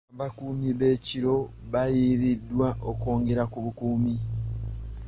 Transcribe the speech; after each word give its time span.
Abakuumi 0.13 0.69
b'ekiro 0.79 1.35
baayiiriddwa 1.71 2.67
okwongera 2.89 3.43
ku 3.51 3.57
bukuumi. 3.65 4.15